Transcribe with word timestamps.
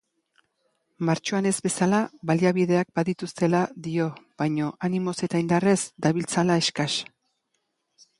Martxoan 1.09 1.47
ez 1.49 1.57
bezala, 1.65 1.99
baliabideak 2.31 2.89
badituztela 2.99 3.61
dio 3.89 4.07
baina 4.43 4.71
animoz 4.89 5.15
eta 5.29 5.43
indarrez 5.45 5.77
dabiltzala 6.07 6.57
eskas. 6.63 6.89